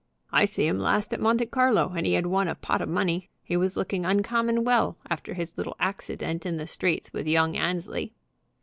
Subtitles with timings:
[0.31, 3.29] I see him last at Monte Carlo, and he had won a pot of money.
[3.43, 8.15] He was looking uncommon well after his little accident in the streets with young Annesley."